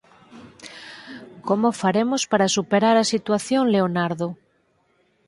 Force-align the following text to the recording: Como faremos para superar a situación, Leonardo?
Como 1.47 1.69
faremos 1.81 2.21
para 2.31 2.53
superar 2.57 2.95
a 2.99 3.09
situación, 3.13 3.63
Leonardo? 3.75 4.27